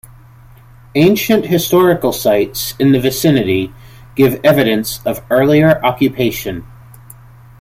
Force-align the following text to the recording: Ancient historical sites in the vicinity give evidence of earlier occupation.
Ancient 0.95 1.45
historical 1.45 2.11
sites 2.11 2.73
in 2.79 2.91
the 2.91 2.99
vicinity 2.99 3.71
give 4.15 4.41
evidence 4.43 4.99
of 5.05 5.21
earlier 5.29 5.79
occupation. 5.85 6.65